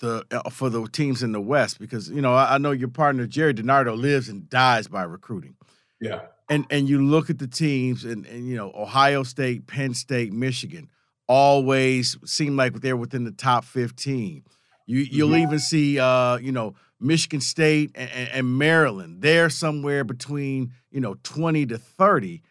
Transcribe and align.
the 0.00 0.24
uh, 0.30 0.48
for 0.50 0.70
the 0.70 0.86
teams 0.88 1.22
in 1.22 1.32
the 1.32 1.40
West? 1.40 1.78
Because 1.78 2.08
you 2.10 2.20
know 2.20 2.34
I, 2.34 2.54
I 2.54 2.58
know 2.58 2.70
your 2.70 2.88
partner 2.88 3.26
Gerry 3.26 3.54
DiNardo 3.54 3.96
lives 3.98 4.28
and 4.28 4.48
dies 4.48 4.88
by 4.88 5.02
recruiting. 5.02 5.56
Yeah. 6.00 6.22
And 6.50 6.64
and 6.70 6.88
you 6.88 7.04
look 7.04 7.28
at 7.30 7.38
the 7.38 7.46
teams 7.46 8.04
and, 8.04 8.24
and 8.26 8.48
you 8.48 8.56
know 8.56 8.72
Ohio 8.74 9.22
State, 9.22 9.66
Penn 9.66 9.94
State, 9.94 10.32
Michigan 10.32 10.88
always 11.26 12.16
seem 12.24 12.56
like 12.56 12.80
they're 12.80 12.96
within 12.96 13.24
the 13.24 13.30
top 13.32 13.64
15. 13.64 14.42
You 14.86 14.98
you'll 15.00 15.30
Mhm. 15.30 15.42
even 15.42 15.58
see 15.58 15.98
uh 15.98 16.36
you 16.38 16.52
know 16.52 16.74
Michigan 17.00 17.40
State 17.40 17.92
and, 17.94 18.10
and, 18.10 18.28
and 18.30 18.58
Maryland. 18.58 19.22
They're 19.22 19.50
somewhere 19.50 20.02
between, 20.02 20.72
you 20.90 21.00
know, 21.00 21.14
20 21.22 21.66
to 21.66 21.78
30. 21.78 22.42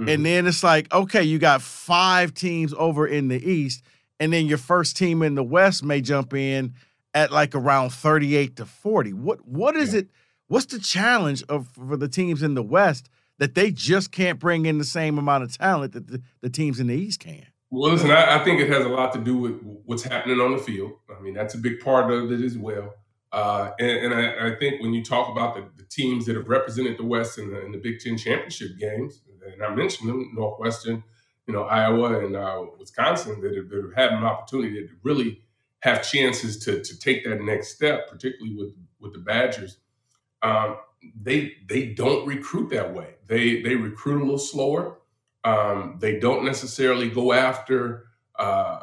Mhm. 0.00 0.14
And 0.14 0.24
then 0.26 0.46
it's 0.46 0.62
like, 0.62 0.92
okay, 0.94 1.22
you 1.24 1.38
got 1.40 1.60
five 1.62 2.32
teams 2.34 2.72
over 2.74 3.06
in 3.06 3.26
the 3.28 3.42
East, 3.50 3.82
and 4.20 4.32
then 4.32 4.46
your 4.46 4.58
first 4.58 4.96
team 4.96 5.22
in 5.22 5.34
the 5.34 5.42
West 5.42 5.82
may 5.82 6.00
jump 6.02 6.34
in 6.34 6.74
at 7.16 7.32
like 7.32 7.54
around 7.54 7.90
38 7.90 8.56
to 8.56 8.66
40. 8.66 9.14
What 9.14 9.48
what 9.48 9.74
is 9.74 9.94
Yeah. 9.94 10.00
it? 10.00 10.08
What's 10.48 10.66
the 10.66 10.78
challenge 10.78 11.42
of 11.48 11.68
for 11.68 11.96
the 11.96 12.08
teams 12.08 12.42
in 12.42 12.54
the 12.54 12.62
West 12.62 13.08
that 13.38 13.54
they 13.54 13.70
just 13.72 14.12
can't 14.12 14.38
bring 14.38 14.66
in 14.66 14.78
the 14.78 14.84
same 14.84 15.18
amount 15.18 15.42
of 15.42 15.56
talent 15.56 15.92
that 15.94 16.06
the, 16.06 16.22
the 16.40 16.50
teams 16.50 16.78
in 16.78 16.86
the 16.86 16.94
East 16.94 17.20
can? 17.20 17.46
Well, 17.70 17.90
listen, 17.90 18.10
I, 18.12 18.36
I 18.38 18.44
think 18.44 18.60
it 18.60 18.68
has 18.68 18.84
a 18.84 18.88
lot 18.88 19.12
to 19.14 19.18
do 19.18 19.36
with 19.36 19.60
what's 19.86 20.04
happening 20.04 20.40
on 20.40 20.52
the 20.52 20.58
field. 20.58 20.92
I 21.14 21.20
mean, 21.20 21.34
that's 21.34 21.54
a 21.54 21.58
big 21.58 21.80
part 21.80 22.10
of 22.12 22.30
it 22.30 22.40
as 22.44 22.56
well. 22.56 22.94
Uh, 23.32 23.72
and 23.80 23.90
and 23.90 24.14
I, 24.14 24.48
I 24.48 24.56
think 24.56 24.80
when 24.82 24.94
you 24.94 25.02
talk 25.02 25.28
about 25.30 25.54
the, 25.56 25.64
the 25.76 25.88
teams 25.88 26.26
that 26.26 26.36
have 26.36 26.48
represented 26.48 26.96
the 26.96 27.04
West 27.04 27.38
in 27.38 27.50
the, 27.50 27.64
in 27.64 27.72
the 27.72 27.78
Big 27.78 27.98
Ten 27.98 28.16
championship 28.16 28.78
games, 28.78 29.22
and 29.52 29.62
I 29.62 29.74
mentioned 29.74 30.08
them, 30.08 30.30
Northwestern, 30.34 31.02
you 31.46 31.54
know, 31.54 31.62
Iowa 31.64 32.24
and 32.24 32.36
uh, 32.36 32.64
Wisconsin, 32.78 33.40
that 33.40 33.54
have, 33.56 33.68
that 33.70 33.82
have 33.82 33.94
had 33.94 34.12
an 34.18 34.24
opportunity 34.24 34.86
to 34.86 34.88
really 35.02 35.40
have 35.86 36.08
chances 36.08 36.58
to 36.64 36.82
to 36.82 36.98
take 36.98 37.24
that 37.24 37.40
next 37.42 37.76
step, 37.76 38.10
particularly 38.10 38.56
with 38.56 38.74
with 39.00 39.12
the 39.14 39.20
Badgers. 39.20 39.78
Um, 40.42 40.78
they 41.22 41.54
they 41.68 41.86
don't 41.86 42.26
recruit 42.26 42.70
that 42.70 42.92
way. 42.94 43.14
They 43.28 43.62
they 43.62 43.76
recruit 43.76 44.18
a 44.20 44.24
little 44.24 44.38
slower. 44.38 44.98
Um, 45.44 45.98
they 46.00 46.18
don't 46.18 46.44
necessarily 46.44 47.08
go 47.08 47.32
after 47.32 48.06
uh, 48.38 48.80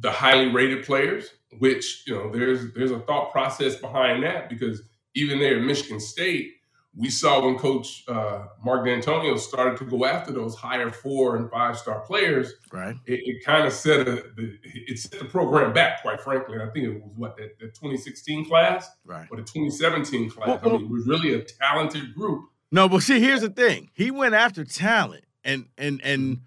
the 0.00 0.10
highly 0.12 0.48
rated 0.52 0.84
players, 0.84 1.30
which 1.58 2.04
you 2.06 2.14
know 2.14 2.30
there's 2.30 2.72
there's 2.74 2.92
a 2.92 3.00
thought 3.00 3.32
process 3.32 3.76
behind 3.76 4.22
that 4.24 4.50
because 4.50 4.82
even 5.14 5.38
there 5.38 5.58
at 5.58 5.64
Michigan 5.64 6.00
State, 6.00 6.56
we 6.94 7.08
saw 7.08 7.44
when 7.44 7.56
Coach 7.56 8.04
uh, 8.06 8.46
Mark 8.62 8.84
Dantonio 8.86 9.38
started 9.38 9.78
to 9.78 9.84
go 9.86 10.04
after 10.04 10.30
those 10.30 10.54
higher 10.54 10.90
four 10.90 11.36
and 11.36 11.50
five 11.50 11.78
star 11.78 12.00
players, 12.00 12.52
Right. 12.70 12.96
it, 13.06 13.20
it 13.24 13.44
kind 13.44 13.66
of 13.66 13.72
set 13.72 14.00
a, 14.00 14.04
the, 14.36 14.58
it 14.64 14.98
set 14.98 15.18
the 15.18 15.24
program 15.24 15.72
back, 15.72 16.02
quite 16.02 16.20
frankly. 16.20 16.54
And 16.58 16.62
I 16.68 16.72
think 16.72 16.84
it 16.86 17.02
was 17.02 17.12
what 17.16 17.36
that, 17.38 17.58
the 17.58 17.66
2016 17.68 18.44
class 18.46 18.90
Right. 19.06 19.26
or 19.30 19.38
the 19.38 19.42
2017 19.42 20.30
class. 20.30 20.48
Well, 20.48 20.60
I 20.62 20.76
mean, 20.76 20.84
it 20.84 20.90
was 20.90 21.06
really 21.06 21.32
a 21.34 21.40
talented 21.42 22.14
group. 22.14 22.44
No, 22.70 22.88
but 22.88 23.00
see, 23.02 23.20
here's 23.20 23.40
the 23.40 23.50
thing. 23.50 23.90
He 23.94 24.10
went 24.10 24.34
after 24.34 24.64
talent, 24.64 25.24
and 25.44 25.66
and 25.78 26.00
and 26.02 26.40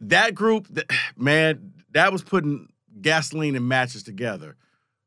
that 0.00 0.34
group, 0.34 0.66
that, 0.68 0.90
man, 1.16 1.72
that 1.90 2.12
was 2.12 2.22
putting 2.22 2.68
gasoline 3.00 3.56
and 3.56 3.68
matches 3.68 4.02
together. 4.04 4.56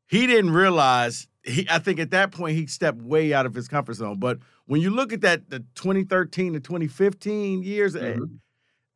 He 0.06 0.26
didn't 0.26 0.50
realize. 0.52 1.28
He, 1.44 1.66
I 1.70 1.78
think 1.78 2.00
at 2.00 2.10
that 2.12 2.30
point 2.32 2.56
he 2.56 2.66
stepped 2.66 3.02
way 3.02 3.34
out 3.34 3.44
of 3.46 3.54
his 3.54 3.68
comfort 3.68 3.94
zone. 3.94 4.18
But 4.18 4.38
when 4.66 4.80
you 4.80 4.90
look 4.90 5.12
at 5.12 5.20
that, 5.20 5.50
the 5.50 5.60
2013 5.74 6.54
to 6.54 6.60
2015 6.60 7.62
years, 7.62 7.94
eh, 7.94 8.14
Mhm. 8.14 8.38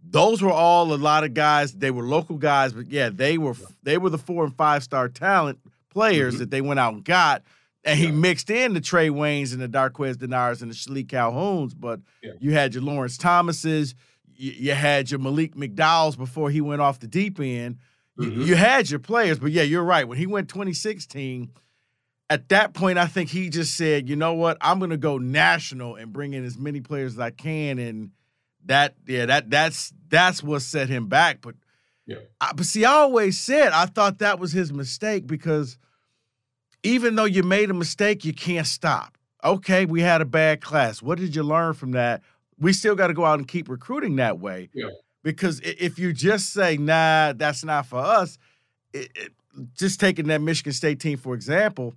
those 0.02 0.40
were 0.40 0.50
all 0.52 0.92
a 0.92 0.96
lot 0.96 1.24
of 1.24 1.34
guys. 1.34 1.74
They 1.74 1.90
were 1.90 2.02
local 2.04 2.36
guys, 2.38 2.72
but 2.72 2.90
yeah, 2.90 3.10
they 3.10 3.36
were 3.38 3.54
they 3.82 3.98
were 3.98 4.10
the 4.10 4.18
four 4.18 4.44
and 4.44 4.56
five 4.56 4.82
star 4.82 5.08
talent 5.08 5.58
players 5.90 6.36
Mhm. 6.36 6.38
that 6.38 6.50
they 6.50 6.60
went 6.62 6.80
out 6.80 6.94
and 6.94 7.04
got. 7.04 7.42
And 7.84 7.98
he 7.98 8.06
Yeah. 8.06 8.12
mixed 8.12 8.50
in 8.50 8.74
the 8.74 8.80
Trey 8.80 9.08
Waynes 9.08 9.52
and 9.52 9.60
the 9.62 9.68
Darqueze 9.68 10.16
Dennards 10.16 10.62
and 10.62 10.70
the 10.70 10.74
Shilique 10.74 11.08
Calhouns, 11.08 11.74
but 11.78 12.00
Yeah. 12.22 12.32
you 12.40 12.52
had 12.52 12.74
your 12.74 12.82
Lawrence 12.82 13.16
Thomases, 13.18 13.94
you, 14.36 14.52
you 14.52 14.72
had 14.74 15.10
your 15.10 15.20
Malik 15.20 15.54
McDowell's 15.54 16.16
before 16.16 16.50
he 16.50 16.60
went 16.60 16.80
off 16.80 16.98
the 16.98 17.06
deep 17.06 17.38
end. 17.40 17.76
You, 18.18 18.30
Mhm. 18.30 18.46
you 18.46 18.54
had 18.56 18.90
your 18.90 18.98
players, 19.00 19.38
but 19.38 19.52
yeah, 19.52 19.62
you're 19.62 19.84
right. 19.84 20.06
When 20.08 20.18
he 20.18 20.26
went 20.26 20.48
2016, 20.48 21.50
at 22.30 22.48
that 22.50 22.74
point, 22.74 22.98
I 22.98 23.06
think 23.06 23.30
he 23.30 23.48
just 23.48 23.76
said, 23.76 24.08
you 24.08 24.16
know 24.16 24.34
what, 24.34 24.58
I'm 24.60 24.78
gonna 24.78 24.96
go 24.96 25.18
national 25.18 25.96
and 25.96 26.12
bring 26.12 26.34
in 26.34 26.44
as 26.44 26.58
many 26.58 26.80
players 26.80 27.14
as 27.14 27.20
I 27.20 27.30
can. 27.30 27.78
And 27.78 28.10
that, 28.66 28.94
yeah, 29.06 29.26
that 29.26 29.50
that's 29.50 29.92
that's 30.08 30.42
what 30.42 30.62
set 30.62 30.88
him 30.88 31.06
back. 31.06 31.40
But 31.40 31.54
Yeah. 32.06 32.18
I, 32.40 32.52
but 32.54 32.66
see, 32.66 32.84
I 32.84 32.92
always 32.92 33.38
said 33.38 33.72
I 33.72 33.86
thought 33.86 34.18
that 34.18 34.38
was 34.38 34.52
his 34.52 34.72
mistake 34.72 35.26
because 35.26 35.78
even 36.82 37.14
though 37.16 37.24
you 37.24 37.42
made 37.42 37.70
a 37.70 37.74
mistake, 37.74 38.24
you 38.24 38.32
can't 38.32 38.66
stop. 38.66 39.16
Okay, 39.44 39.84
we 39.84 40.00
had 40.00 40.20
a 40.20 40.24
bad 40.24 40.60
class. 40.60 41.00
What 41.00 41.18
did 41.18 41.34
you 41.34 41.42
learn 41.42 41.74
from 41.74 41.92
that? 41.92 42.22
We 42.58 42.72
still 42.72 42.94
got 42.94 43.06
to 43.06 43.14
go 43.14 43.24
out 43.24 43.38
and 43.38 43.46
keep 43.46 43.68
recruiting 43.68 44.16
that 44.16 44.38
way. 44.40 44.68
Yeah. 44.72 44.88
Because 45.22 45.60
if 45.60 45.98
you 45.98 46.12
just 46.12 46.52
say, 46.52 46.76
nah, 46.76 47.32
that's 47.34 47.64
not 47.64 47.86
for 47.86 47.98
us, 47.98 48.38
it, 48.92 49.10
it, 49.14 49.32
just 49.74 50.00
taking 50.00 50.26
that 50.28 50.40
Michigan 50.40 50.72
State 50.72 51.00
team, 51.00 51.18
for 51.18 51.34
example. 51.34 51.94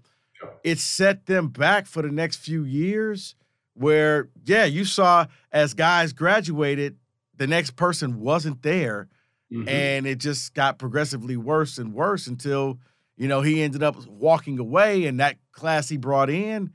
It 0.63 0.79
set 0.79 1.25
them 1.25 1.47
back 1.49 1.85
for 1.87 2.01
the 2.01 2.11
next 2.11 2.37
few 2.37 2.63
years 2.63 3.35
where, 3.73 4.29
yeah, 4.45 4.65
you 4.65 4.85
saw 4.85 5.25
as 5.51 5.73
guys 5.73 6.13
graduated, 6.13 6.97
the 7.37 7.47
next 7.47 7.75
person 7.75 8.19
wasn't 8.19 8.61
there. 8.61 9.07
Mhm. 9.53 9.67
and 9.67 10.07
it 10.07 10.17
just 10.17 10.53
got 10.53 10.79
progressively 10.79 11.35
worse 11.35 11.77
and 11.77 11.93
worse 11.93 12.25
until 12.25 12.79
you 13.17 13.27
know 13.27 13.41
he 13.41 13.61
ended 13.61 13.83
up 13.83 13.97
walking 14.07 14.57
away 14.59 15.05
and 15.05 15.19
that 15.19 15.35
class 15.51 15.89
he 15.89 15.97
brought 15.97 16.29
in 16.29 16.71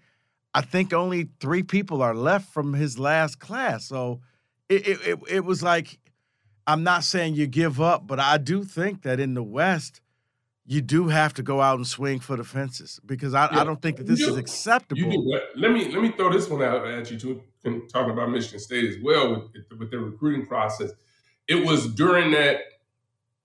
i 0.52 0.60
think 0.60 0.92
only 0.92 1.30
three 1.40 1.62
people 1.62 2.02
are 2.02 2.14
left 2.14 2.52
from 2.52 2.74
his 2.74 2.98
last 2.98 3.38
class. 3.38 3.86
So 3.86 4.20
it 4.68 4.86
it, 4.86 5.00
it, 5.08 5.18
it 5.36 5.44
was 5.46 5.62
like 5.62 5.98
i'm 6.66 6.82
not 6.82 7.02
saying 7.02 7.34
you 7.34 7.46
give 7.46 7.80
up 7.80 8.06
but 8.06 8.20
i 8.20 8.36
do 8.36 8.62
think 8.62 9.00
that 9.04 9.20
in 9.20 9.32
the 9.32 9.42
west 9.42 10.02
you 10.68 10.80
do 10.80 11.08
have 11.08 11.32
to 11.34 11.42
go 11.42 11.60
out 11.60 11.76
and 11.76 11.86
swing 11.86 12.18
for 12.18 12.36
the 12.36 12.44
fences 12.44 13.00
because 13.06 13.34
i, 13.34 13.46
I 13.50 13.64
don't 13.64 13.80
think 13.80 13.98
that 13.98 14.06
this 14.06 14.20
is 14.20 14.36
acceptable 14.36 15.00
You. 15.00 15.40
Let- 15.56 15.70
me 15.72 15.88
let 15.90 16.02
me 16.02 16.10
throw 16.12 16.32
this 16.32 16.48
one 16.48 16.62
out 16.62 16.86
at 16.86 17.10
you 17.10 17.18
too. 17.18 17.42
Talking 17.92 18.12
about 18.12 18.30
Michigan 18.30 18.60
State 18.60 18.84
as 18.90 18.96
well 19.02 19.50
with 19.52 19.78
with 19.78 19.90
their 19.90 20.00
recruiting 20.00 20.46
process. 20.46 20.92
It 21.48 21.66
was 21.66 21.92
during 21.94 22.30
that. 22.32 22.60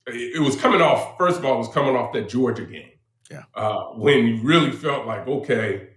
It 0.06 0.42
was 0.42 0.56
coming 0.56 0.82
off. 0.82 1.18
First 1.18 1.40
of 1.40 1.46
all, 1.46 1.56
it 1.56 1.58
was 1.60 1.70
coming 1.70 1.96
off 1.96 2.14
that 2.14 2.30
Georgia 2.30 2.66
game. 2.66 2.92
Yeah. 3.32 3.44
Uh, 3.56 3.86
when 3.96 4.28
you 4.28 4.42
really 4.44 4.72
felt 4.72 5.08
like, 5.08 5.28
okay, 5.28 5.90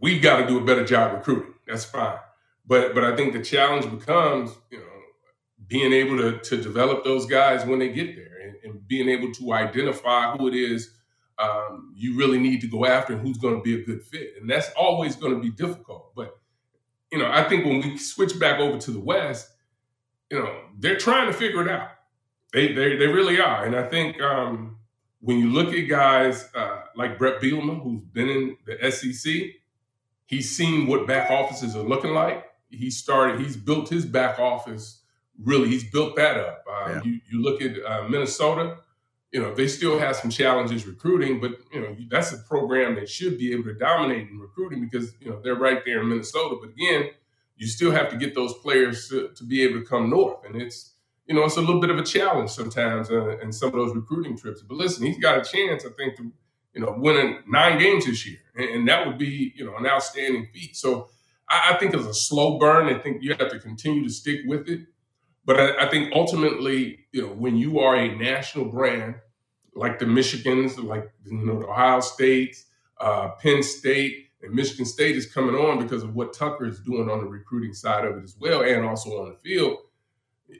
we've 0.00 0.22
got 0.22 0.38
to 0.38 0.46
do 0.46 0.58
a 0.58 0.64
better 0.64 0.84
job 0.84 1.14
recruiting. 1.14 1.54
That's 1.66 1.84
fine. 1.84 2.18
But 2.66 2.94
but 2.94 3.02
I 3.04 3.16
think 3.16 3.32
the 3.32 3.42
challenge 3.42 3.90
becomes, 3.90 4.52
you 4.70 4.78
know, 4.78 4.84
being 5.66 5.92
able 5.92 6.16
to 6.18 6.38
to 6.38 6.62
develop 6.62 7.02
those 7.04 7.26
guys 7.26 7.64
when 7.64 7.78
they 7.78 7.88
get 7.88 8.14
there 8.14 8.27
and, 8.64 8.86
being 8.88 9.08
able 9.08 9.32
to 9.32 9.52
identify 9.52 10.36
who 10.36 10.48
it 10.48 10.54
is 10.54 10.90
um, 11.38 11.92
you 11.96 12.16
really 12.16 12.38
need 12.38 12.60
to 12.62 12.66
go 12.66 12.84
after 12.84 13.12
and 13.12 13.22
who's 13.22 13.38
going 13.38 13.54
to 13.54 13.62
be 13.62 13.80
a 13.80 13.84
good 13.84 14.02
fit. 14.02 14.34
And 14.40 14.50
that's 14.50 14.70
always 14.76 15.14
going 15.16 15.34
to 15.34 15.40
be 15.40 15.50
difficult. 15.50 16.12
But, 16.14 16.36
you 17.12 17.18
know, 17.18 17.30
I 17.30 17.44
think 17.48 17.64
when 17.64 17.80
we 17.80 17.96
switch 17.96 18.38
back 18.38 18.58
over 18.58 18.78
to 18.78 18.90
the 18.90 19.00
West, 19.00 19.48
you 20.30 20.38
know, 20.38 20.52
they're 20.78 20.96
trying 20.96 21.28
to 21.28 21.32
figure 21.32 21.62
it 21.62 21.68
out. 21.68 21.90
They, 22.52 22.72
they, 22.72 22.96
they 22.96 23.06
really 23.06 23.40
are. 23.40 23.64
And 23.64 23.76
I 23.76 23.88
think 23.88 24.20
um, 24.20 24.78
when 25.20 25.38
you 25.38 25.50
look 25.50 25.72
at 25.72 25.88
guys 25.88 26.48
uh, 26.54 26.80
like 26.96 27.18
Bret 27.18 27.40
Bielema, 27.40 27.82
who's 27.82 28.00
been 28.00 28.28
in 28.28 28.56
the 28.66 28.90
SEC, 28.90 29.32
he's 30.26 30.54
seen 30.56 30.86
what 30.86 31.06
back 31.06 31.30
offices 31.30 31.76
are 31.76 31.82
looking 31.82 32.14
like. 32.14 32.44
he 32.70 32.90
started. 32.90 33.40
He's 33.40 33.56
built 33.56 33.88
his 33.88 34.04
back 34.04 34.38
office. 34.38 34.97
Really, 35.44 35.68
he's 35.68 35.84
built 35.84 36.16
that 36.16 36.36
up. 36.36 36.64
Uh, 36.70 36.88
yeah. 36.88 37.00
you, 37.04 37.20
you 37.30 37.42
look 37.42 37.62
at 37.62 37.76
uh, 37.84 38.08
Minnesota. 38.08 38.78
You 39.32 39.42
know 39.42 39.54
they 39.54 39.68
still 39.68 39.98
have 39.98 40.16
some 40.16 40.30
challenges 40.30 40.86
recruiting, 40.86 41.40
but 41.40 41.52
you 41.72 41.80
know 41.80 41.94
that's 42.10 42.32
a 42.32 42.38
program 42.38 42.94
that 42.94 43.08
should 43.08 43.38
be 43.38 43.52
able 43.52 43.64
to 43.64 43.74
dominate 43.74 44.28
in 44.28 44.38
recruiting 44.38 44.80
because 44.80 45.12
you 45.20 45.30
know 45.30 45.40
they're 45.42 45.54
right 45.54 45.84
there 45.84 46.00
in 46.00 46.08
Minnesota. 46.08 46.56
But 46.60 46.70
again, 46.70 47.10
you 47.56 47.66
still 47.66 47.90
have 47.90 48.08
to 48.10 48.16
get 48.16 48.34
those 48.34 48.54
players 48.54 49.08
to, 49.08 49.28
to 49.36 49.44
be 49.44 49.62
able 49.62 49.80
to 49.80 49.84
come 49.84 50.08
north, 50.08 50.44
and 50.46 50.60
it's 50.60 50.94
you 51.26 51.34
know 51.34 51.44
it's 51.44 51.56
a 51.56 51.60
little 51.60 51.80
bit 51.80 51.90
of 51.90 51.98
a 51.98 52.04
challenge 52.04 52.50
sometimes 52.50 53.10
uh, 53.10 53.38
in 53.38 53.52
some 53.52 53.68
of 53.68 53.74
those 53.74 53.94
recruiting 53.94 54.36
trips. 54.36 54.62
But 54.62 54.78
listen, 54.78 55.04
he's 55.04 55.18
got 55.18 55.38
a 55.38 55.44
chance, 55.44 55.84
I 55.84 55.90
think, 55.90 56.16
to 56.16 56.32
you 56.74 56.80
know 56.80 56.94
win 56.96 57.40
nine 57.46 57.78
games 57.78 58.06
this 58.06 58.26
year, 58.26 58.38
and, 58.56 58.70
and 58.70 58.88
that 58.88 59.06
would 59.06 59.18
be 59.18 59.52
you 59.54 59.66
know 59.66 59.76
an 59.76 59.86
outstanding 59.86 60.48
feat. 60.54 60.74
So 60.76 61.10
I, 61.48 61.74
I 61.74 61.78
think 61.78 61.94
it's 61.94 62.06
a 62.06 62.14
slow 62.14 62.58
burn. 62.58 62.86
I 62.86 62.98
think 62.98 63.22
you 63.22 63.34
have 63.34 63.50
to 63.50 63.58
continue 63.58 64.04
to 64.04 64.10
stick 64.10 64.40
with 64.46 64.68
it. 64.68 64.86
But 65.48 65.58
I, 65.58 65.86
I, 65.86 65.90
think 65.90 66.12
ultimately, 66.14 67.06
you 67.10 67.22
know, 67.22 67.28
when 67.28 67.56
you 67.56 67.78
are 67.78 67.96
a 67.96 68.14
national 68.14 68.66
brand 68.66 69.14
like 69.74 69.98
the 69.98 70.04
Michigans, 70.04 70.76
like 70.84 71.10
you 71.24 71.38
know, 71.38 71.60
the 71.60 71.66
Ohio 71.66 72.00
States, 72.00 72.66
uh, 73.00 73.30
Penn 73.40 73.62
State, 73.62 74.26
and 74.42 74.52
Michigan 74.52 74.84
State 74.84 75.16
is 75.16 75.24
coming 75.24 75.54
on 75.54 75.82
because 75.82 76.02
of 76.02 76.14
what 76.14 76.34
Tucker 76.34 76.66
is 76.66 76.80
doing 76.80 77.08
on 77.08 77.20
the 77.20 77.26
recruiting 77.26 77.72
side 77.72 78.04
of 78.04 78.18
it 78.18 78.24
as 78.24 78.36
well, 78.38 78.60
and 78.60 78.84
also 78.84 79.22
on 79.22 79.30
the 79.30 79.36
field. 79.36 79.78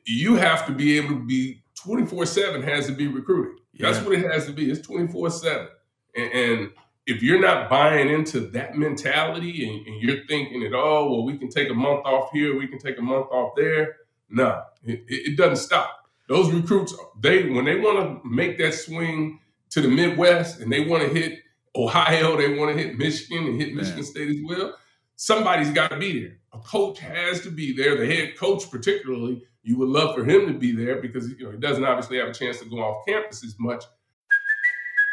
You 0.06 0.37
have 0.37 0.64
to 0.64 0.73
be 0.73 0.96
able 0.96 1.17
to 1.17 1.26
be 1.26 1.62
24 1.75 2.25
7 2.25 2.62
has 2.62 2.87
to 2.87 2.93
be 2.93 3.08
recruiting. 3.08 3.58
Yeah. 3.75 3.90
That's 3.90 4.02
what 4.02 4.19
it 4.19 4.32
has 4.32 4.46
to 4.46 4.52
be. 4.52 4.70
It's 4.70 4.81
24 4.87 5.31
7. 5.31 5.69
And, 6.17 6.70
if 7.11 7.23
you're 7.23 7.40
not 7.40 7.70
buying 7.70 8.11
into 8.11 8.38
that 8.38 8.76
mentality 8.76 9.67
and, 9.67 9.87
and, 9.87 10.02
you're 10.02 10.26
thinking 10.26 10.61
that, 10.61 10.75
oh, 10.75 11.11
well, 11.11 11.25
we 11.25 11.38
can 11.38 11.49
take 11.49 11.70
a 11.70 11.75
month 11.75 12.05
off 12.05 12.29
here, 12.35 12.58
we 12.58 12.67
can 12.67 12.79
take 12.79 12.99
a 12.99 13.02
month 13.02 13.29
off 13.31 13.55
there, 13.56 13.96
no, 14.30 14.62
it, 14.84 15.04
it 15.08 15.36
doesn't 15.36 15.56
stop. 15.56 16.08
Those 16.28 16.52
recruits, 16.52 16.94
they 17.20 17.48
when 17.48 17.64
they 17.64 17.78
want 17.78 18.22
to 18.22 18.28
make 18.28 18.58
that 18.58 18.75
swing 18.75 19.40
to 19.70 19.80
the 19.80 19.88
Midwest 19.88 20.60
and 20.60 20.70
they 20.70 20.80
want 20.80 21.02
to 21.02 21.08
hit 21.08 21.40
Ohio, 21.75 22.36
they 22.36 22.58
want 22.58 22.76
to 22.76 22.82
hit 22.82 22.98
Michigan 22.98 23.46
and 23.46 23.60
hit 23.60 23.75
Michigan 23.75 24.00
Man. 24.00 24.04
State 24.04 24.28
as 24.28 24.36
well. 24.44 24.75
Somebody's 25.16 25.70
got 25.70 25.90
to 25.90 25.96
be 25.96 26.20
there. 26.20 26.38
A 26.52 26.58
coach 26.58 26.98
has 27.00 27.40
to 27.42 27.50
be 27.50 27.76
there. 27.76 27.96
The 27.96 28.06
head 28.06 28.36
coach, 28.36 28.70
particularly, 28.70 29.42
you 29.62 29.76
would 29.78 29.88
love 29.88 30.14
for 30.14 30.25
him 30.25 30.46
to 30.46 30.54
be 30.54 30.72
there 30.72 31.00
because 31.00 31.28
you 31.28 31.44
know 31.44 31.50
he 31.50 31.58
doesn't 31.58 31.84
obviously 31.84 32.19
have 32.19 32.28
a 32.28 32.34
chance 32.34 32.58
to 32.60 32.66
go 32.66 32.78
off 32.78 33.06
campus 33.06 33.44
as 33.44 33.56
much. 33.58 33.84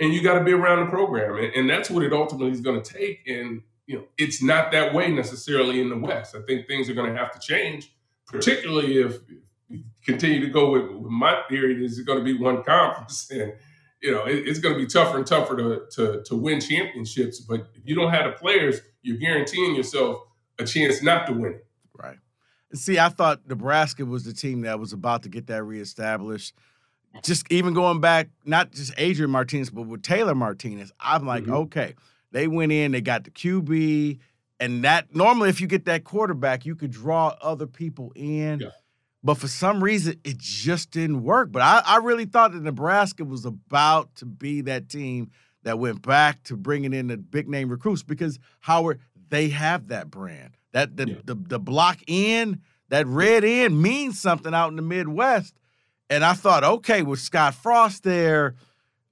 and 0.00 0.14
you 0.14 0.22
got 0.22 0.38
to 0.38 0.44
be 0.44 0.52
around 0.52 0.86
the 0.86 0.90
program, 0.90 1.36
and, 1.36 1.52
and 1.54 1.70
that's 1.70 1.90
what 1.90 2.02
it 2.02 2.12
ultimately 2.12 2.50
is 2.50 2.60
going 2.60 2.80
to 2.80 2.92
take. 2.92 3.20
And 3.26 3.62
you 3.86 3.96
know, 3.96 4.04
it's 4.18 4.42
not 4.42 4.72
that 4.72 4.94
way 4.94 5.10
necessarily 5.10 5.80
in 5.80 5.90
the 5.90 5.98
West. 5.98 6.34
I 6.34 6.40
think 6.42 6.66
things 6.66 6.88
are 6.88 6.94
going 6.94 7.12
to 7.12 7.18
have 7.18 7.32
to 7.32 7.38
change, 7.38 7.92
particularly 8.26 8.98
if 8.98 9.18
we 9.68 9.84
continue 10.04 10.40
to 10.40 10.48
go 10.48 10.70
with, 10.70 10.90
with 10.90 11.12
my 11.12 11.42
theory. 11.48 11.74
There's 11.78 12.00
going 12.00 12.18
to 12.18 12.24
be 12.24 12.36
one 12.36 12.62
conference, 12.66 13.30
and 13.30 13.52
you 14.00 14.12
know, 14.12 14.24
it, 14.24 14.48
it's 14.48 14.58
going 14.58 14.74
to 14.74 14.80
be 14.80 14.86
tougher 14.86 15.18
and 15.18 15.26
tougher 15.26 15.56
to, 15.56 15.86
to 15.92 16.22
to 16.24 16.36
win 16.36 16.60
championships. 16.60 17.40
But 17.40 17.68
if 17.74 17.82
you 17.84 17.94
don't 17.94 18.10
have 18.10 18.24
the 18.24 18.38
players, 18.38 18.80
you're 19.02 19.18
guaranteeing 19.18 19.76
yourself 19.76 20.22
a 20.58 20.64
chance 20.64 21.02
not 21.02 21.26
to 21.26 21.34
win. 21.34 21.60
Right. 21.94 22.18
See, 22.72 22.98
I 22.98 23.08
thought 23.08 23.46
Nebraska 23.46 24.06
was 24.06 24.24
the 24.24 24.32
team 24.32 24.62
that 24.62 24.78
was 24.78 24.92
about 24.92 25.24
to 25.24 25.28
get 25.28 25.48
that 25.48 25.64
reestablished 25.64 26.54
just 27.22 27.50
even 27.50 27.74
going 27.74 28.00
back, 28.00 28.28
not 28.44 28.72
just 28.72 28.92
Adrian 28.96 29.30
Martinez, 29.30 29.70
but 29.70 29.82
with 29.82 30.02
Taylor 30.02 30.34
Martinez, 30.34 30.92
I'm 31.00 31.26
like, 31.26 31.44
mm-hmm. 31.44 31.54
okay, 31.54 31.94
they 32.32 32.48
went 32.48 32.72
in, 32.72 32.92
they 32.92 33.00
got 33.00 33.24
the 33.24 33.30
QB, 33.30 34.18
and 34.58 34.84
that 34.84 35.14
normally 35.14 35.48
if 35.48 35.60
you 35.60 35.66
get 35.66 35.86
that 35.86 36.04
quarterback, 36.04 36.64
you 36.64 36.74
could 36.74 36.90
draw 36.90 37.34
other 37.40 37.66
people 37.66 38.12
in. 38.14 38.60
Yeah. 38.60 38.68
But 39.22 39.34
for 39.34 39.48
some 39.48 39.84
reason, 39.84 40.18
it 40.24 40.38
just 40.38 40.92
didn't 40.92 41.22
work. 41.22 41.52
But 41.52 41.62
I, 41.62 41.82
I 41.84 41.96
really 41.98 42.24
thought 42.24 42.52
that 42.52 42.62
Nebraska 42.62 43.24
was 43.24 43.44
about 43.44 44.14
to 44.16 44.26
be 44.26 44.62
that 44.62 44.88
team 44.88 45.30
that 45.62 45.78
went 45.78 46.02
back 46.02 46.42
to 46.44 46.56
bringing 46.56 46.94
in 46.94 47.08
the 47.08 47.18
big 47.18 47.48
name 47.48 47.68
recruits 47.68 48.02
because 48.02 48.38
Howard, 48.60 49.00
they 49.28 49.48
have 49.48 49.88
that 49.88 50.10
brand. 50.10 50.56
That 50.72 50.96
the, 50.96 51.08
yeah. 51.08 51.14
the, 51.24 51.34
the 51.34 51.58
block 51.58 51.98
in, 52.06 52.60
that 52.88 53.06
red 53.06 53.44
in 53.44 53.80
means 53.80 54.18
something 54.18 54.54
out 54.54 54.70
in 54.70 54.76
the 54.76 54.82
Midwest. 54.82 55.54
And 56.10 56.24
I 56.24 56.34
thought, 56.34 56.64
okay, 56.64 57.02
with 57.02 57.20
Scott 57.20 57.54
Frost 57.54 58.02
there, 58.02 58.56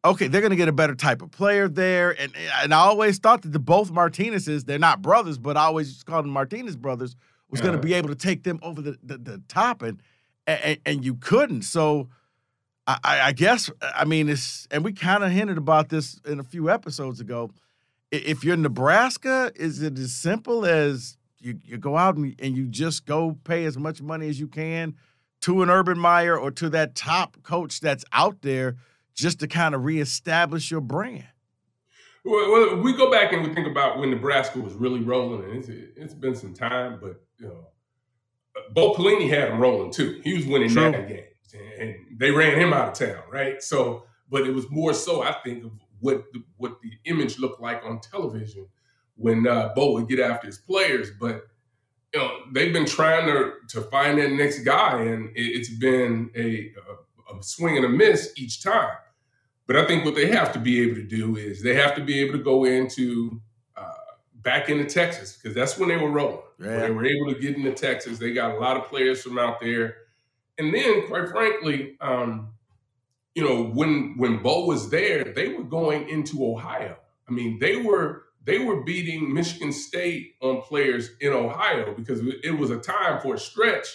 okay, 0.05 0.27
they're 0.27 0.41
going 0.41 0.51
to 0.51 0.57
get 0.57 0.69
a 0.69 0.73
better 0.73 0.97
type 0.97 1.23
of 1.23 1.31
player 1.31 1.69
there. 1.69 2.11
And 2.21 2.33
and 2.61 2.75
I 2.75 2.79
always 2.79 3.19
thought 3.19 3.43
that 3.43 3.53
the 3.53 3.61
both 3.61 3.93
Martinez's, 3.93 4.65
they're 4.65 4.81
not 4.81 5.01
brothers, 5.01 5.39
but 5.39 5.57
I 5.57 5.63
always 5.63 6.03
called 6.03 6.25
them 6.25 6.33
Martinez 6.33 6.77
brothers, 6.77 7.15
was 7.51 7.61
yeah. 7.61 7.67
going 7.67 7.81
to 7.81 7.87
be 7.87 7.95
able 7.95 8.09
to 8.09 8.17
take 8.17 8.43
them 8.43 8.59
over 8.63 8.83
the, 8.83 8.99
the, 9.03 9.17
the 9.17 9.43
top, 9.49 9.83
and, 9.83 10.03
and 10.47 10.79
and 10.85 11.05
you 11.05 11.15
couldn't. 11.15 11.63
So 11.63 12.09
I, 12.89 12.99
I 13.05 13.33
guess 13.33 13.71
I 13.81 14.05
mean 14.05 14.29
it's, 14.29 14.67
and 14.71 14.85
we 14.85 14.93
kind 14.93 15.23
of 15.23 15.31
hinted 15.31 15.57
about 15.57 15.91
this 15.91 16.21
in 16.27 16.41
a 16.41 16.45
few 16.45 16.69
episodes 16.69 17.21
ago. 17.21 17.53
If 18.11 18.43
you're 18.43 18.57
Nebraska, 18.57 19.53
is 19.55 19.83
it 19.83 19.99
as 19.99 20.15
simple 20.15 20.65
as 20.65 21.19
you, 21.39 21.59
you 21.63 21.77
go 21.77 21.97
out 21.97 22.17
and, 22.17 22.35
and 22.39 22.57
you 22.57 22.67
just 22.67 23.05
go 23.05 23.37
pay 23.45 23.67
as 23.67 23.77
much 23.77 24.01
money 24.01 24.29
as 24.29 24.41
you 24.41 24.49
can? 24.49 24.97
To 25.43 25.63
an 25.63 25.71
Urban 25.71 25.99
Meyer 25.99 26.37
or 26.37 26.51
to 26.53 26.69
that 26.71 26.95
top 26.95 27.43
coach 27.43 27.81
that's 27.81 28.05
out 28.13 28.43
there 28.43 28.77
just 29.15 29.41
to 29.41 29.49
kind 29.49 29.75
of 29.75 29.85
reestablish 29.85 30.71
your 30.71 30.81
brand? 30.81 31.27
Well, 32.25 32.77
we 32.77 32.93
go 32.93 33.11
back 33.11 33.33
and 33.33 33.47
we 33.47 33.55
think 33.55 33.67
about 33.67 33.99
when 33.99 34.11
Nebraska 34.11 34.61
was 34.61 34.75
really 34.75 35.01
rolling, 35.01 35.45
and 35.45 35.57
it's, 35.57 35.69
it's 35.69 36.15
been 36.15 36.35
some 36.35 36.53
time, 36.53 36.99
but 37.01 37.23
you 37.39 37.49
know, 37.49 37.69
Bo 38.73 38.95
Pelini 38.95 39.29
had 39.29 39.51
him 39.51 39.59
rolling 39.59 39.93
too. 39.93 40.21
He 40.23 40.35
was 40.35 40.47
winning 40.47 40.69
True. 40.69 40.91
nine 40.91 41.09
games, 41.09 41.55
and 41.79 41.95
they 42.19 42.31
ran 42.31 42.59
him 42.59 42.73
out 42.73 42.89
of 42.89 43.09
town, 43.09 43.23
right? 43.33 43.63
So, 43.63 44.05
but 44.29 44.47
it 44.47 44.55
was 44.55 44.69
more 44.71 44.93
so, 44.93 45.23
I 45.23 45.33
think, 45.45 45.65
of 45.65 45.73
what 46.01 46.25
the, 46.33 46.43
what 46.57 46.81
the 46.83 46.91
image 47.05 47.39
looked 47.39 47.61
like 47.61 47.83
on 47.85 48.01
television 48.01 48.67
when 49.15 49.47
uh, 49.47 49.73
Bo 49.75 49.93
would 49.93 50.09
get 50.09 50.21
after 50.21 50.47
his 50.47 50.59
players, 50.59 51.11
but 51.19 51.43
you 52.13 52.21
know, 52.21 52.31
they've 52.53 52.73
been 52.73 52.87
trying 52.87 53.27
to 53.27 53.53
to 53.69 53.83
find 53.83 54.19
that 54.19 54.33
next 54.33 54.61
guy, 54.61 55.01
and 55.01 55.31
it, 55.35 55.59
has 55.59 55.69
been 55.69 56.31
a, 56.35 56.73
a, 57.31 57.37
a 57.39 57.43
swing 57.43 57.77
and 57.77 57.85
a 57.85 57.89
miss 57.89 58.33
each 58.37 58.63
time. 58.63 58.91
But 59.67 59.77
I 59.77 59.87
think 59.87 60.05
what 60.05 60.15
they 60.15 60.27
have 60.29 60.53
to 60.55 60.59
be 60.59 60.81
able 60.83 60.95
to 60.95 61.03
do 61.03 61.37
is 61.37 61.63
they 61.63 61.75
have 61.75 61.95
to 61.97 62.03
be 62.03 62.21
able 62.21 62.39
to 62.39 62.43
go 62.43 62.65
into 62.65 63.41
uh, 63.77 63.93
back 64.37 64.71
into 64.71 64.85
Texas 64.87 65.37
because 65.37 65.55
that's 65.55 65.79
when 65.79 65.91
they 65.91 65.99
were 65.99 66.11
rolling. 66.11 66.41
Yeah. 66.59 66.69
When 66.69 66.81
they 66.81 66.91
were 66.91 67.07
able 67.07 67.35
to 67.35 67.39
get 67.39 67.57
into 67.57 67.73
Texas, 67.73 68.19
they 68.19 68.33
got 68.33 68.53
a 68.53 68.59
lot 68.59 68.79
of 68.79 68.85
players 68.89 69.23
from 69.23 69.39
out 69.39 69.61
there, 69.61 69.97
and 70.57 70.75
then 70.75 71.07
quite 71.07 71.29
frankly, 71.29 71.97
um, 72.01 72.49
you 73.35 73.45
know, 73.45 73.65
when 73.65 74.15
when 74.17 74.43
Bo 74.43 74.65
was 74.65 74.89
there, 74.89 75.25
they 75.25 75.49
were 75.49 75.65
going 75.65 76.09
into 76.09 76.45
Ohio. 76.45 76.97
I 77.29 77.33
mean, 77.33 77.59
they 77.59 77.77
were 77.77 78.25
they 78.49 78.59
were 78.59 78.83
beating 78.83 79.33
Michigan 79.33 79.73
State 79.73 80.37
on 80.41 80.63
players 80.63 81.11
in 81.21 81.33
Ohio 81.33 81.95
because 81.95 82.21
it 82.43 82.59
was 82.59 82.71
a 82.71 82.79
time 82.79 83.21
for 83.21 83.35
a 83.35 83.39
stretch 83.39 83.87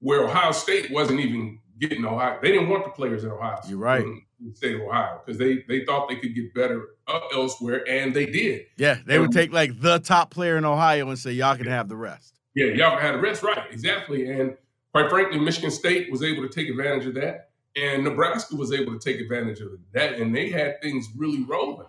where 0.00 0.24
Ohio 0.24 0.50
State 0.50 0.90
wasn't 0.90 1.20
even 1.20 1.60
getting 1.78 2.04
Ohio. 2.04 2.38
They 2.42 2.50
didn't 2.50 2.68
want 2.68 2.84
the 2.84 2.90
players 2.90 3.22
in 3.22 3.30
Ohio. 3.30 3.58
You're 3.68 3.78
right. 3.78 4.02
In 4.02 4.22
the 4.40 4.54
state 4.56 4.74
of 4.74 4.80
Ohio 4.80 5.20
because 5.24 5.38
they 5.38 5.64
they 5.68 5.84
thought 5.84 6.08
they 6.08 6.16
could 6.16 6.34
get 6.34 6.52
better 6.52 6.88
elsewhere, 7.32 7.88
and 7.88 8.12
they 8.12 8.26
did. 8.26 8.66
Yeah, 8.76 8.98
they 9.06 9.20
would 9.20 9.30
take 9.30 9.52
like 9.52 9.80
the 9.80 10.00
top 10.00 10.32
player 10.32 10.56
in 10.56 10.64
Ohio 10.64 11.08
and 11.08 11.16
say 11.16 11.30
y'all 11.30 11.56
can 11.56 11.66
have 11.66 11.88
the 11.88 11.96
rest. 11.96 12.34
Yeah, 12.56 12.66
y'all 12.66 12.96
can 12.96 13.02
have 13.02 13.14
the 13.14 13.20
rest. 13.20 13.44
Right, 13.44 13.62
exactly. 13.70 14.28
And 14.28 14.56
quite 14.92 15.10
frankly, 15.10 15.38
Michigan 15.38 15.70
State 15.70 16.10
was 16.10 16.24
able 16.24 16.42
to 16.42 16.48
take 16.48 16.68
advantage 16.68 17.06
of 17.06 17.14
that, 17.14 17.50
and 17.76 18.02
Nebraska 18.02 18.56
was 18.56 18.72
able 18.72 18.98
to 18.98 18.98
take 18.98 19.20
advantage 19.20 19.60
of 19.60 19.68
that, 19.92 20.14
and 20.14 20.34
they 20.34 20.50
had 20.50 20.82
things 20.82 21.06
really 21.16 21.44
rolling. 21.44 21.86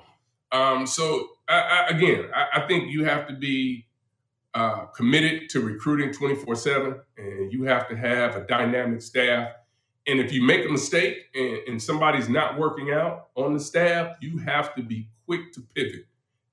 Um, 0.52 0.86
so 0.86 1.30
I, 1.48 1.60
I, 1.60 1.88
again, 1.90 2.30
I, 2.34 2.62
I, 2.62 2.68
think 2.68 2.92
you 2.92 3.06
have 3.06 3.28
to 3.28 3.34
be 3.34 3.86
uh, 4.54 4.86
committed 4.88 5.50
to 5.50 5.62
recruiting 5.62 6.14
24 6.14 6.56
7, 6.56 7.00
and 7.18 7.52
you 7.52 7.64
have 7.64 7.88
to 7.90 7.96
have 7.96 8.36
a 8.36 8.42
dynamic 8.48 9.02
staff. 9.02 9.50
And 10.08 10.20
if 10.20 10.34
you 10.34 10.42
make 10.42 10.66
a 10.66 10.70
mistake 10.70 11.18
and, 11.34 11.60
and, 11.68 11.82
somebody's 11.82 12.28
not 12.28 12.58
working 12.58 12.92
out 12.92 13.30
on 13.36 13.54
the 13.54 13.60
staff, 13.60 14.18
you 14.22 14.38
have 14.40 14.76
to 14.76 14.84
be 14.84 15.08
quick 15.26 15.54
to 15.54 15.62
pivot 15.74 16.06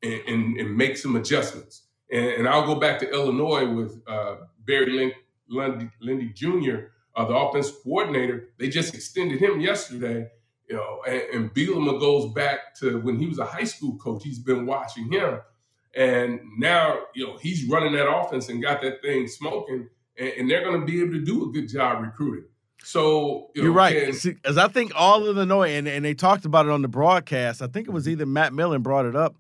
and, 0.02 0.20
and, 0.26 0.56
and 0.61 0.76
make 0.76 0.97
some 0.97 1.16
adjustments. 1.16 1.82
And, 2.12 2.49
I'll 2.49 2.66
go 2.66 2.76
back 2.76 2.99
to 3.00 3.11
Illinois 3.11 3.68
with 3.68 4.00
uh, 4.06 4.37
Barry 4.64 4.92
Link 4.92 5.14
Lunney, 5.50 5.90
Lunney 6.02 6.35
Jr., 6.35 6.90
uh, 7.16 7.25
the 7.25 7.35
offense 7.35 7.70
coordinator, 7.70 8.50
they 8.59 8.68
just 8.68 8.94
extended 8.94 9.40
him 9.40 9.61
yesterday. 9.61 10.30
You 10.71 10.77
know, 10.77 11.00
and, 11.05 11.23
and 11.35 11.53
Bielema 11.55 11.99
goes 11.99 12.33
back 12.33 12.77
to 12.77 13.00
when 13.00 13.19
he 13.19 13.27
was 13.27 13.41
a 13.41 13.45
high 13.45 13.65
school 13.65 13.97
coach. 13.97 14.23
He's 14.23 14.39
been 14.39 14.67
watching 14.67 15.11
him, 15.11 15.41
and 15.97 16.39
now 16.59 16.97
you 17.12 17.27
know 17.27 17.39
he's 17.39 17.69
running 17.69 17.93
that 17.95 18.09
offense 18.09 18.49
and 18.49 18.62
got 18.62 18.81
that 18.83 19.03
thing 19.03 19.27
smoking, 19.27 19.89
and, 20.17 20.29
and 20.29 20.50
they're 20.50 20.62
going 20.62 20.79
to 20.79 20.87
be 20.87 21.00
able 21.00 21.15
to 21.15 21.25
do 21.25 21.49
a 21.49 21.53
good 21.53 21.69
job 21.69 22.00
recruiting. 22.00 22.45
So 22.85 23.50
you 23.57 23.67
are 23.67 23.73
right, 23.73 23.97
as 24.45 24.59
I 24.59 24.69
think 24.69 24.93
all 24.95 25.27
of 25.27 25.37
Illinois, 25.37 25.71
and, 25.71 25.89
and 25.89 26.05
they 26.05 26.15
talked 26.15 26.45
about 26.45 26.67
it 26.67 26.71
on 26.71 26.83
the 26.83 26.89
broadcast. 26.89 27.62
I 27.62 27.67
think 27.67 27.89
it 27.89 27.91
was 27.91 28.09
either 28.09 28.25
Matt 28.25 28.53
Millen 28.53 28.83
brought 28.83 29.07
it 29.07 29.17
up. 29.17 29.35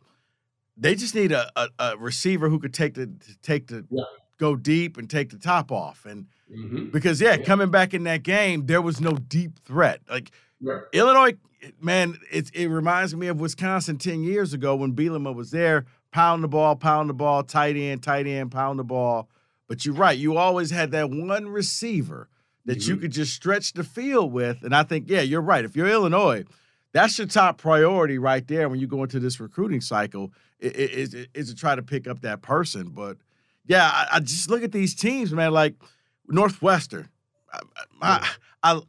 They 0.76 0.96
just 0.96 1.14
need 1.14 1.30
a, 1.30 1.48
a, 1.54 1.68
a 1.78 1.96
receiver 1.96 2.48
who 2.48 2.58
could 2.58 2.74
take 2.74 2.94
the 2.94 3.08
take 3.44 3.68
the 3.68 3.86
yeah. 3.88 4.02
go 4.38 4.56
deep 4.56 4.96
and 4.98 5.08
take 5.08 5.30
the 5.30 5.38
top 5.38 5.70
off, 5.70 6.06
and 6.06 6.26
mm-hmm. 6.52 6.86
because 6.86 7.20
yeah, 7.20 7.36
yeah, 7.36 7.44
coming 7.44 7.70
back 7.70 7.94
in 7.94 8.02
that 8.02 8.24
game, 8.24 8.66
there 8.66 8.82
was 8.82 9.00
no 9.00 9.12
deep 9.12 9.60
threat. 9.64 10.00
Like 10.10 10.32
right. 10.60 10.82
Illinois, 10.92 11.36
man, 11.80 12.16
it 12.30 12.50
it 12.54 12.68
reminds 12.68 13.14
me 13.14 13.28
of 13.28 13.40
Wisconsin 13.40 13.98
ten 13.98 14.22
years 14.22 14.52
ago 14.52 14.76
when 14.76 14.94
Bielema 14.94 15.34
was 15.34 15.50
there, 15.50 15.86
pound 16.10 16.42
the 16.42 16.48
ball, 16.48 16.76
pound 16.76 17.08
the 17.08 17.14
ball, 17.14 17.42
tight 17.42 17.76
end, 17.76 18.02
tight 18.02 18.26
end, 18.26 18.52
pound 18.52 18.78
the 18.78 18.84
ball. 18.84 19.28
But 19.68 19.86
you're 19.86 19.94
right, 19.94 20.18
you 20.18 20.36
always 20.36 20.70
had 20.70 20.90
that 20.92 21.10
one 21.10 21.48
receiver 21.48 22.28
that 22.66 22.78
mm-hmm. 22.78 22.90
you 22.90 22.96
could 22.98 23.12
just 23.12 23.34
stretch 23.34 23.72
the 23.72 23.84
field 23.84 24.32
with. 24.32 24.62
And 24.62 24.74
I 24.74 24.82
think, 24.82 25.08
yeah, 25.08 25.20
you're 25.20 25.40
right. 25.40 25.64
If 25.64 25.76
you're 25.76 25.88
Illinois, 25.88 26.44
that's 26.92 27.18
your 27.18 27.26
top 27.26 27.58
priority 27.58 28.18
right 28.18 28.46
there 28.46 28.68
when 28.68 28.80
you 28.80 28.86
go 28.86 29.02
into 29.02 29.20
this 29.20 29.40
recruiting 29.40 29.80
cycle 29.80 30.32
is, 30.58 31.14
is, 31.14 31.26
is 31.34 31.48
to 31.50 31.54
try 31.54 31.74
to 31.74 31.82
pick 31.82 32.06
up 32.06 32.20
that 32.22 32.42
person. 32.42 32.88
But 32.88 33.18
yeah, 33.66 33.90
I, 33.92 34.16
I, 34.16 34.20
just 34.20 34.50
look 34.50 34.62
at 34.62 34.72
these 34.72 34.94
teams, 34.94 35.32
man. 35.32 35.52
Like 35.52 35.74
Northwestern, 36.28 37.08
I, 37.52 37.60
I, 38.02 38.30
I 38.62 38.80